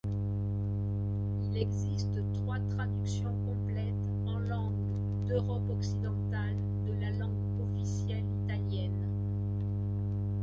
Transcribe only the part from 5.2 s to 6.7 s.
d’Europe occidentale